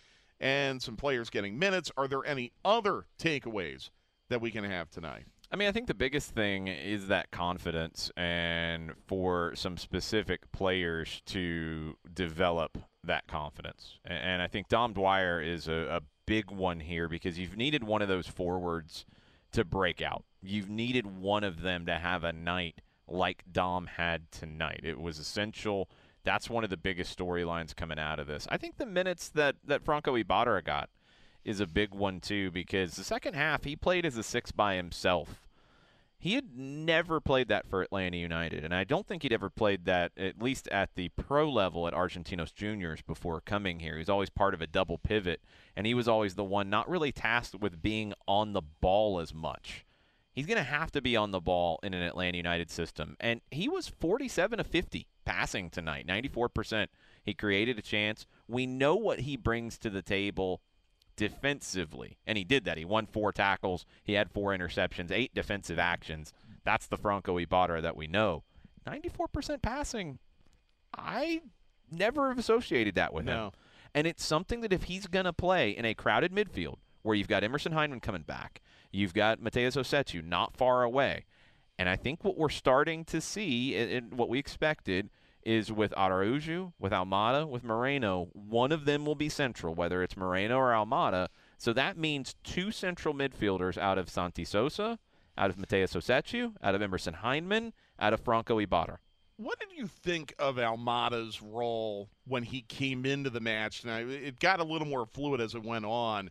[0.40, 1.90] and some players getting minutes.
[1.96, 3.90] Are there any other takeaways
[4.28, 5.24] that we can have tonight?
[5.50, 11.22] I mean, I think the biggest thing is that confidence and for some specific players
[11.26, 13.98] to develop that confidence.
[14.04, 18.02] And I think Dom Dwyer is a, a big one here because you've needed one
[18.02, 19.04] of those forwards
[19.52, 20.24] to break out.
[20.42, 24.80] You've needed one of them to have a night like Dom had tonight.
[24.82, 25.88] It was essential.
[26.24, 28.48] That's one of the biggest storylines coming out of this.
[28.50, 30.88] I think the minutes that, that Franco Ibarra got
[31.44, 34.76] is a big one too because the second half he played as a six by
[34.76, 35.40] himself.
[36.18, 39.84] He had never played that for Atlanta United, and I don't think he'd ever played
[39.84, 43.96] that at least at the pro level at Argentinos Juniors before coming here.
[43.96, 45.42] He was always part of a double pivot,
[45.76, 49.34] and he was always the one not really tasked with being on the ball as
[49.34, 49.84] much.
[50.32, 53.42] He's going to have to be on the ball in an Atlanta United system, and
[53.50, 56.88] he was 47 of 50 passing tonight, 94%.
[57.22, 58.26] He created a chance.
[58.48, 60.60] We know what he brings to the table
[61.16, 62.18] defensively.
[62.26, 62.78] And he did that.
[62.78, 63.86] He won four tackles.
[64.02, 66.32] He had four interceptions, eight defensive actions.
[66.64, 68.42] That's the Franco Ibarra that we know.
[68.86, 70.18] 94% passing.
[70.96, 71.40] I
[71.90, 73.36] never have associated that with him.
[73.94, 77.28] And it's something that if he's going to play in a crowded midfield where you've
[77.28, 78.60] got Emerson Hyndman coming back,
[78.90, 81.24] you've got Matheus Rossetto not far away.
[81.78, 85.10] And I think what we're starting to see and- what we expected
[85.42, 90.16] is with Araujo, with Almada, with Moreno, one of them will be central, whether it's
[90.16, 91.28] Moreno or Almada.
[91.58, 94.98] So that means two central midfielders out of Santi Sosa,
[95.36, 99.00] out of Matheus Rossetto, out of Emerson Hyndman, out of Franco Ibarra.
[99.36, 103.84] What did you think of Almada's role when he came into the match?
[103.84, 106.30] Now, it got a little more fluid as it went on,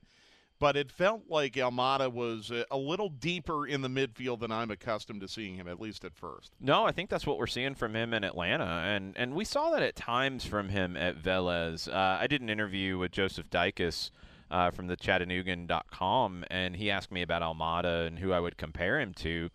[0.64, 4.72] but it felt like Almada was a, a little deeper in the midfield than I'm
[4.72, 6.54] accustomed to seeing him, at least at first.
[6.62, 9.72] No, I think that's what we're seeing from him in Atlanta, and and we saw
[9.72, 11.94] that at times from him at Velez.
[11.94, 14.10] Uh, I did an interview with Joseph Dykes
[14.50, 19.02] uh, from the Chattanoogan.com, and he asked me about Almada and who I would compare
[19.02, 19.50] him to.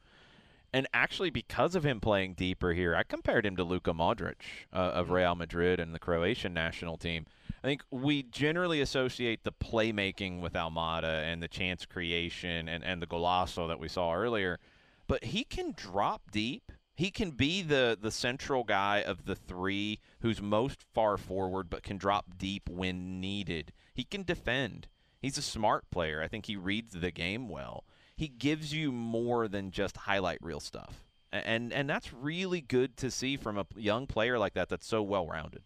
[0.74, 4.42] And actually, because of him playing deeper here, I compared him to Luka Modric
[4.74, 7.24] uh, of Real Madrid and the Croatian national team.
[7.62, 13.02] I think we generally associate the playmaking with Almada and the chance creation and, and
[13.02, 14.58] the golazo that we saw earlier,
[15.08, 16.70] but he can drop deep.
[16.94, 21.82] He can be the, the central guy of the three who's most far forward but
[21.82, 23.72] can drop deep when needed.
[23.92, 24.86] He can defend.
[25.20, 26.22] He's a smart player.
[26.22, 27.84] I think he reads the game well.
[28.16, 31.04] He gives you more than just highlight reel stuff.
[31.30, 35.02] And and that's really good to see from a young player like that that's so
[35.02, 35.62] well rounded.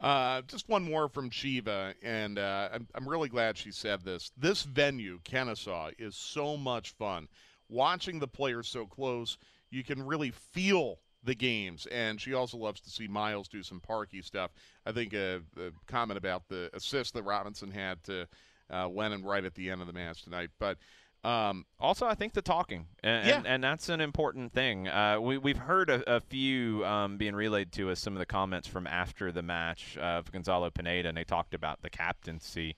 [0.00, 4.30] Uh, just one more from Shiva, and uh, I'm, I'm really glad she said this.
[4.36, 7.28] This venue, Kennesaw, is so much fun.
[7.68, 9.38] Watching the players so close,
[9.70, 11.86] you can really feel the games.
[11.86, 14.52] And she also loves to see Miles do some parky stuff.
[14.84, 18.28] I think a, a comment about the assist that Robinson had to
[18.72, 20.50] uh, Lennon right at the end of the match tonight.
[20.58, 20.78] But
[21.26, 23.36] um, also, I think the talking, and, yeah.
[23.38, 24.86] and, and, that's an important thing.
[24.86, 28.26] Uh, we, we've heard a, a few um, being relayed to us, some of the
[28.26, 32.76] comments from after the match of Gonzalo Pineda, and they talked about the captaincy.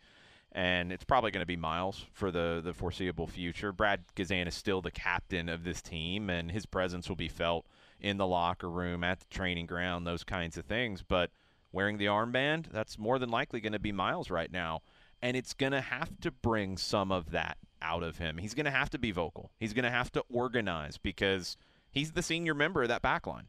[0.52, 3.70] And it's probably going to be Miles for the, the foreseeable future.
[3.70, 7.66] Brad Guzan is still the captain of this team, and his presence will be felt
[8.00, 11.04] in the locker room, at the training ground, those kinds of things.
[11.06, 11.30] But
[11.70, 14.80] wearing the armband, that's more than likely going to be Miles right now.
[15.20, 18.38] And it's going to have to bring some of that out of him.
[18.38, 19.50] He's going to have to be vocal.
[19.58, 21.56] He's going to have to organize because
[21.90, 23.48] he's the senior member of that back line.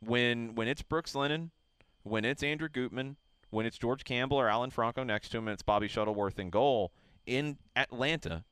[0.00, 1.50] When when it's Brooks Lennon,
[2.02, 3.16] when it's Andrew Gutman,
[3.50, 6.50] when it's George Campbell or Alan Franco next to him, and it's Bobby Shuttleworth in
[6.50, 6.92] goal
[7.26, 8.44] in Atlanta,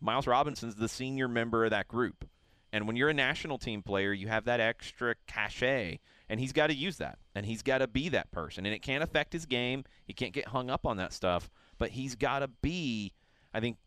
[0.00, 2.28] Miles Robinson's the senior member of that group.
[2.72, 6.66] And when you're a national team player, you have that extra cachet, and he's got
[6.66, 8.66] to use that, and he's got to be that person.
[8.66, 9.84] And it can't affect his game.
[10.04, 13.12] He can't get hung up on that stuff, but he's got to be,
[13.54, 13.78] I think,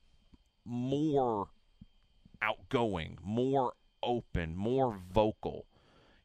[0.67, 1.47] more
[2.41, 5.65] outgoing, more open, more vocal.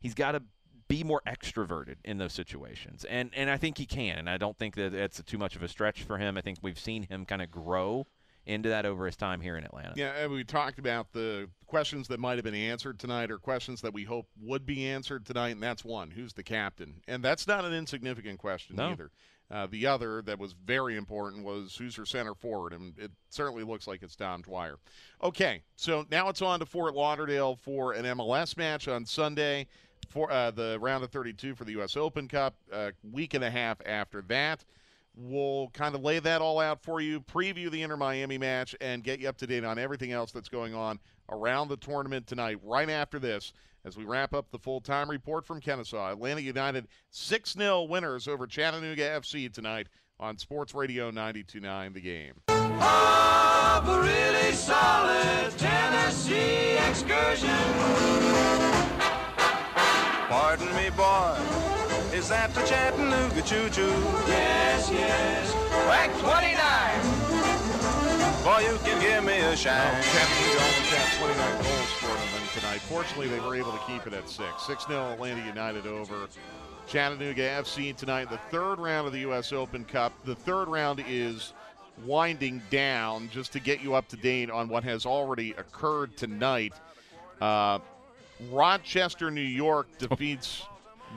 [0.01, 0.43] He's got to
[0.89, 3.05] be more extroverted in those situations.
[3.09, 4.19] And and I think he can.
[4.19, 6.37] And I don't think that it's too much of a stretch for him.
[6.37, 8.07] I think we've seen him kind of grow
[8.45, 9.93] into that over his time here in Atlanta.
[9.97, 13.81] Yeah, and we talked about the questions that might have been answered tonight or questions
[13.83, 17.03] that we hope would be answered tonight, and that's one who's the captain?
[17.07, 18.91] And that's not an insignificant question no.
[18.91, 19.11] either.
[19.53, 23.63] Uh, the other that was very important was who's your center forward, and it certainly
[23.63, 24.77] looks like it's Dom Dwyer.
[25.23, 29.67] Okay, so now it's on to Fort Lauderdale for an MLS match on Sunday
[30.09, 31.99] for uh, the round of 32 for the U.S.
[31.99, 32.55] Open Cup.
[32.73, 34.65] A week and a half after that,
[35.15, 39.05] we'll kind of lay that all out for you, preview the Inter Miami match, and
[39.05, 42.59] get you up to date on everything else that's going on around the tournament tonight.
[42.63, 43.53] Right after this
[43.85, 46.13] as we wrap up the full time report from Kennesaw.
[46.13, 49.89] Atlanta United 6 0 winners over Chattanooga FC tonight
[50.21, 52.35] on Sports Radio 929 The Game.
[52.49, 57.49] Of a really solid Tennessee excursion.
[60.29, 61.37] Pardon me, boy.
[62.15, 63.89] Is that the Chattanooga choo choo?
[64.29, 65.53] Yes, yes.
[65.85, 66.53] Track 29.
[68.45, 69.75] Boy, you can give me a shine.
[69.75, 72.81] Oh, Chattanooga almost had 29 goals for them tonight.
[72.81, 74.67] Fortunately, they were able to keep it at six.
[74.67, 76.29] 6 0 Atlanta United over
[76.87, 78.29] Chattanooga FC tonight.
[78.31, 79.53] The third round of the U.S.
[79.53, 80.13] Open Cup.
[80.25, 81.53] The third round is
[82.05, 86.75] winding down just to get you up to date on what has already occurred tonight.
[87.41, 87.79] Uh,
[88.51, 90.65] Rochester, New York defeats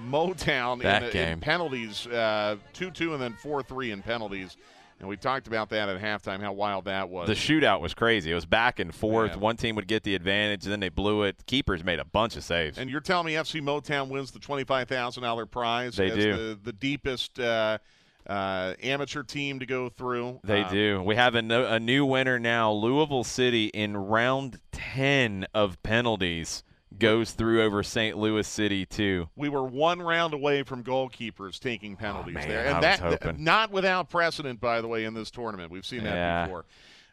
[0.09, 4.57] Motown in, in, penalties, uh, 2 2 and then 4 3 in penalties.
[4.99, 7.27] And we talked about that at halftime, how wild that was.
[7.27, 8.31] The shootout was crazy.
[8.31, 9.31] It was back and forth.
[9.31, 9.37] Yeah.
[9.37, 11.45] One team would get the advantage, and then they blew it.
[11.45, 12.77] Keepers made a bunch of saves.
[12.77, 16.31] And you're telling me FC Motown wins the $25,000 prize they do.
[16.31, 17.79] The, the deepest uh,
[18.25, 20.39] uh, amateur team to go through.
[20.45, 21.01] They um, do.
[21.03, 26.63] We have a, no, a new winner now, Louisville City, in round 10 of penalties
[26.99, 28.17] goes through over St.
[28.17, 29.29] Louis City too.
[29.35, 33.71] We were one round away from goalkeepers taking penalties oh, man, there, and that not
[33.71, 35.71] without precedent, by the way, in this tournament.
[35.71, 36.45] We've seen that yeah.
[36.45, 36.65] before.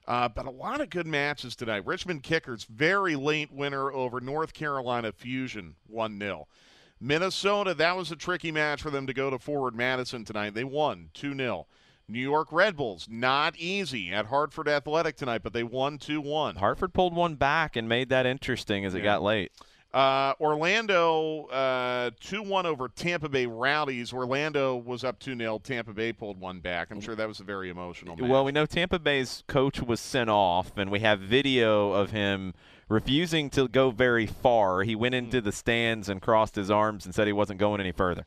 [0.07, 1.87] Uh, but a lot of good matches tonight.
[1.87, 6.49] Richmond Kickers very late winner over North Carolina Fusion, one 0
[7.01, 10.55] Minnesota, that was a tricky match for them to go to Forward Madison tonight.
[10.55, 11.67] They won 2 0.
[12.09, 16.57] New York Red Bulls, not easy at Hartford Athletic tonight, but they won 2 1.
[16.57, 19.51] Hartford pulled one back and made that interesting as it got late.
[19.93, 24.13] Uh, Orlando uh, 2 uh, 1 over Tampa Bay Rowdies.
[24.13, 25.59] Orlando was up 2 0.
[25.59, 26.91] Tampa Bay pulled one back.
[26.91, 28.29] I'm sure that was a very emotional match.
[28.29, 32.55] Well, we know Tampa Bay's coach was sent off, and we have video of him
[32.89, 34.83] refusing to go very far.
[34.83, 37.93] He went into the stands and crossed his arms and said he wasn't going any
[37.93, 38.25] further.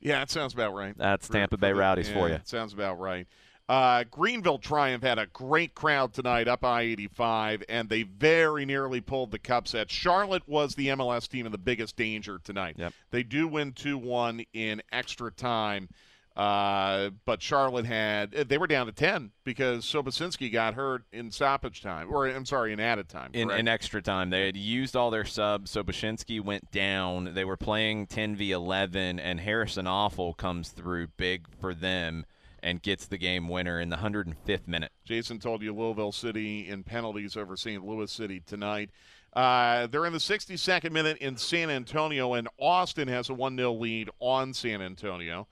[0.00, 0.96] Yeah, that sounds about right.
[0.96, 2.38] That's Tampa Bay Rowdies yeah, for you.
[2.44, 3.26] Sounds about right.
[3.68, 9.00] Uh, Greenville Triumph had a great crowd tonight up I 85, and they very nearly
[9.00, 9.90] pulled the cup set.
[9.90, 12.76] Charlotte was the MLS team in the biggest danger tonight.
[12.78, 12.92] Yep.
[13.10, 15.88] They do win 2 1 in extra time.
[16.36, 21.80] Uh, but Charlotte had they were down to ten because Sobocinski got hurt in stoppage
[21.80, 23.30] time, or I'm sorry, in added time.
[23.32, 25.72] In, in, extra time, they had used all their subs.
[25.72, 27.32] Sobocinski went down.
[27.32, 32.26] They were playing 10 v 11, and Harrison Afful comes through big for them
[32.66, 34.90] and gets the game winner in the 105th minute.
[35.04, 37.84] Jason told you Louisville City in penalties over St.
[37.86, 38.90] Louis City tonight.
[39.32, 43.72] Uh, they're in the 62nd minute in San Antonio, and Austin has a 1 0
[43.74, 45.46] lead on San Antonio.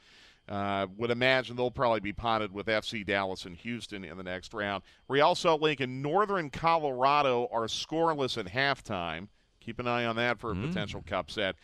[0.48, 4.52] Uh, would imagine they'll probably be potted with FC Dallas and Houston in the next
[4.52, 4.82] round.
[5.08, 9.28] Real Salt Lake and Northern Colorado are scoreless at halftime.
[9.60, 10.66] Keep an eye on that for a Mm.
[10.68, 11.54] potential cup set.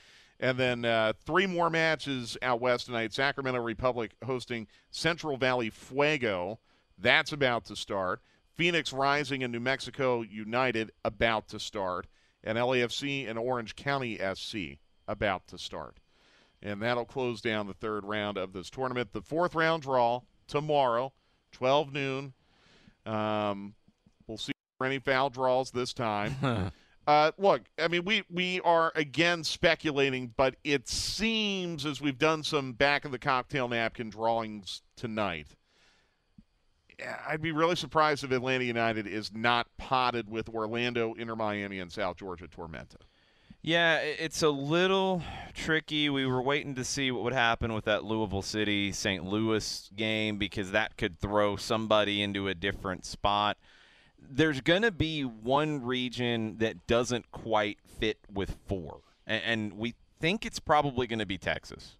[0.43, 3.13] And then uh, three more matches out west tonight.
[3.13, 6.59] Sacramento Republic hosting Central Valley Fuego.
[6.99, 8.23] That's about to start.
[8.57, 12.07] Phoenix Rising and New Mexico United about to start.
[12.43, 15.99] And LAFC and Orange County SC about to start.
[16.63, 19.13] And that'll close down the third round of this tournament.
[19.13, 21.13] The fourth round draw tomorrow,
[21.53, 22.33] 12 noon.
[23.05, 23.75] Um,
[24.27, 26.35] we'll see any foul draws this time.
[27.11, 32.45] Uh, look, I mean, we we are again speculating, but it seems as we've done
[32.45, 35.49] some back of the cocktail napkin drawings tonight.
[37.27, 41.91] I'd be really surprised if Atlanta United is not potted with Orlando, Inter Miami, and
[41.91, 42.99] South Georgia Tormenta.
[43.61, 45.21] Yeah, it's a little
[45.53, 46.11] tricky.
[46.11, 49.25] We were waiting to see what would happen with that Louisville City St.
[49.25, 53.57] Louis game because that could throw somebody into a different spot.
[54.29, 59.95] There's going to be one region that doesn't quite fit with four, and, and we
[60.21, 61.97] think it's probably going to be Texas.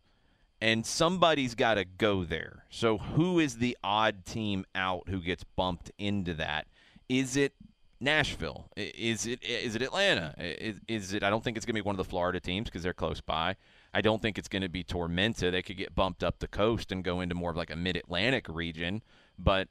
[0.63, 2.67] And somebody's got to go there.
[2.69, 6.67] So who is the odd team out who gets bumped into that?
[7.09, 7.55] Is it
[7.99, 8.69] Nashville?
[8.77, 10.35] Is it is it Atlanta?
[10.39, 11.23] Is, is it?
[11.23, 13.23] I don't think it's going to be one of the Florida teams because they're close
[13.23, 13.57] by.
[13.95, 15.51] I don't think it's going to be Tormenta.
[15.51, 18.47] They could get bumped up the coast and go into more of like a Mid-Atlantic
[18.49, 19.03] region,
[19.39, 19.69] but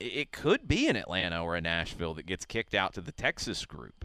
[0.00, 3.64] it- could be an Atlanta or a Nashville that gets kicked out to the Texas
[3.66, 4.04] group.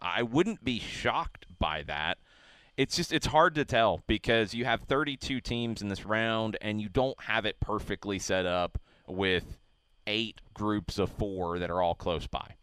[0.00, 2.18] I wouldn't be shocked by that.
[2.76, 6.80] It's just it's hard to tell because you have 32 teams in this round and
[6.80, 9.56] you don't have it perfectly set up with
[10.06, 12.54] eight groups of 4 that are all close by.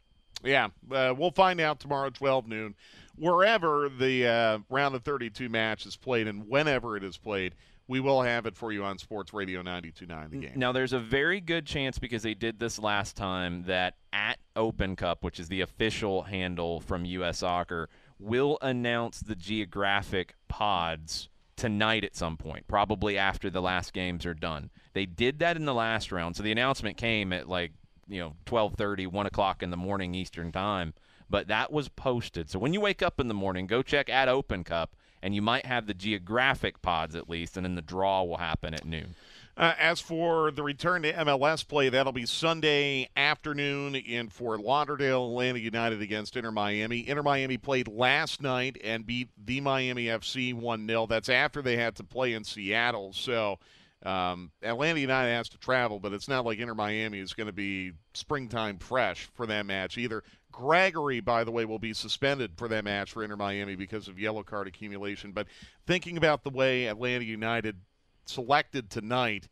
[0.44, 2.76] Yeah, uh, we'll find out tomorrow, 12 noon,
[3.16, 7.56] wherever the uh, round of 32 match is played and whenever it is played.
[7.88, 10.54] We will have it for you on Sports Radio 92.9 The Game.
[10.56, 14.96] Now, there's a very good chance because they did this last time that at Open
[14.96, 17.40] Cup, which is the official handle from U.S.
[17.40, 24.26] Soccer, will announce the geographic pods tonight at some point, probably after the last games
[24.26, 24.70] are done.
[24.94, 27.72] They did that in the last round, so the announcement came at like
[28.08, 30.94] you know 12:30, 1 o'clock in the morning Eastern time.
[31.30, 32.50] But that was posted.
[32.50, 35.42] So when you wake up in the morning, go check at Open Cup, and you
[35.42, 39.16] might have the geographic pods at least, and then the draw will happen at noon.
[39.56, 45.28] Uh, as for the return to MLS play, that'll be Sunday afternoon in Fort Lauderdale.
[45.28, 47.08] Atlanta United against Inter Miami.
[47.08, 51.06] Inter Miami played last night and beat the Miami FC 1 0.
[51.06, 53.14] That's after they had to play in Seattle.
[53.14, 53.60] So
[54.06, 57.54] um, Atlanta United has to travel, but it's not like Inter Miami is going to
[57.54, 60.24] be springtime fresh for that match either.
[60.52, 64.20] Gregore, by the way, will be suspended for that match for Inter Miami because of
[64.20, 65.32] yellow card accumulation.
[65.32, 65.48] But
[65.88, 67.78] thinking about the way Atlanta United
[68.26, 69.48] selected tonight,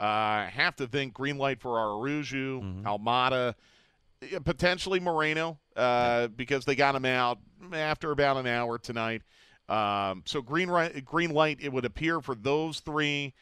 [0.00, 3.54] uh, have to think green light for Araújo, Almada,
[4.22, 7.38] eh, potentially Moreno, uh, because they got him out
[7.72, 9.22] after about an hour tonight.
[9.68, 13.32] Um, so green right, green light, it would appear for those three.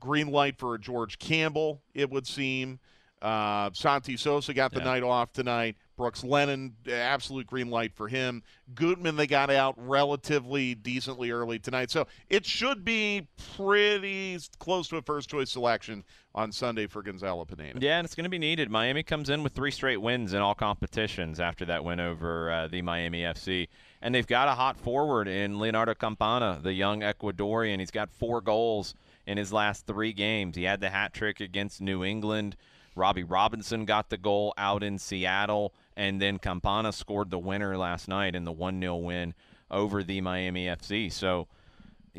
[0.00, 2.80] Green light for a George Campbell, it would seem.
[3.22, 4.86] Uh, Santi Sosa got the Yeah.
[4.86, 5.76] night off tonight.
[5.98, 8.42] Brooks Lennon, absolute green light for him.
[8.74, 11.90] Gutman, they got out relatively decently early tonight.
[11.90, 13.26] So it should be
[13.56, 16.02] pretty close to a first choice selection
[16.34, 17.78] on Sunday for Gonzalo Pineda.
[17.78, 18.70] Yeah, and it's going to be needed.
[18.70, 22.68] Miami comes in with three straight wins in all competitions after that win over uh,
[22.68, 23.68] the Miami FC.
[24.00, 27.80] And they've got a hot forward in Leonardo Campana, the young Ecuadorian.
[27.80, 28.94] He's got four goals
[29.30, 30.56] in his last three games.
[30.56, 32.56] He had the hat trick against New England.
[32.96, 35.72] Robbie Robinson got the goal out in Seattle.
[35.96, 39.34] And then Campana scored the winner last night in the 1 0 win
[39.70, 41.12] over the Miami FC.
[41.12, 41.46] So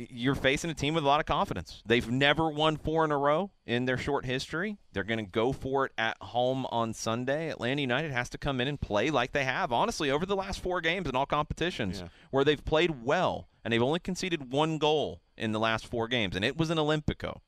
[0.10, 1.84] you're facing a team with a lot of confidence.
[1.86, 4.78] They've never won four in a row in their short history.
[4.94, 7.50] They're going to go for it at home on Sunday.
[7.50, 10.62] Atlanta United has to come in and play like they have, honestly, over the last
[10.62, 12.08] four games in all competitions, Yeah.
[12.32, 16.36] where they've played well and they've only conceded one goal in the last four games,
[16.36, 17.40] and it was an Olympico.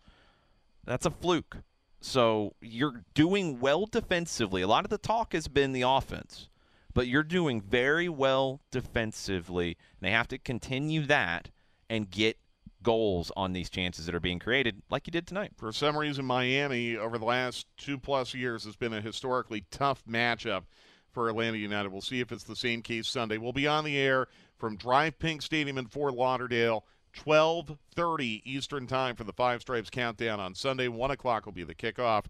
[0.85, 1.57] That's a fluke.
[2.01, 4.61] So you're doing well defensively.
[4.61, 6.49] A lot of the talk has been the offense,
[6.93, 9.77] but you're doing very well defensively.
[9.99, 11.49] And they have to continue that
[11.89, 12.37] and get
[12.83, 15.53] goals on these chances that are being created, like you did tonight.
[15.57, 20.03] For some reason, Miami over the last two plus years has been a historically tough
[20.05, 20.63] matchup
[21.11, 21.91] for Atlanta United.
[21.91, 23.37] We'll see if it's the same case Sunday.
[23.37, 24.27] We'll be on the air
[24.57, 30.39] from DRV PNK Stadium in Fort Lauderdale 12:30 Eastern Time for the Five Stripes Countdown
[30.39, 30.87] on Sunday.
[30.87, 32.25] One o'clock will be the kickoff.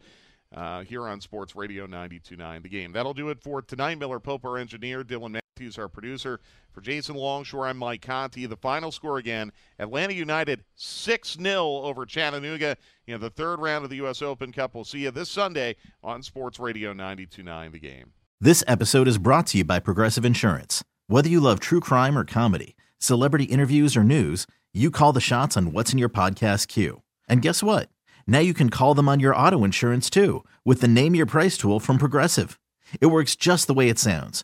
[0.53, 2.91] Uh, here on Sports Radio 92.9 The Game.
[2.91, 3.97] That'll do it for tonight.
[3.97, 6.39] Miller Pope, our engineer, Dylan Matthews, our producer.
[6.71, 8.47] For Jason Longshore, I'm Mike Conti.
[8.47, 12.75] The final score again Atlanta United 6 0 over Chattanooga
[13.05, 14.23] in the third round of the U.S.
[14.23, 14.73] Open Cup.
[14.73, 18.13] We'll see you this Sunday on Sports Radio 92.9 The Game.
[18.41, 20.83] This episode is brought to you by Progressive Insurance.
[21.05, 25.55] Whether you love true crime or comedy, celebrity interviews or news, you call the shots
[25.55, 27.03] on what's in your podcast queue.
[27.29, 27.89] And guess what?
[28.25, 31.57] Now you can call them on your auto insurance too with the Name Your Price
[31.59, 32.59] tool from Progressive.
[32.99, 34.43] It works just the way it sounds.